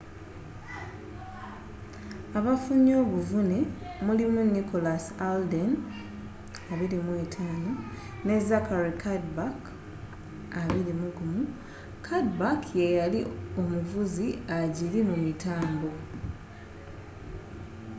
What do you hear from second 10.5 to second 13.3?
21 cuddeback yeyali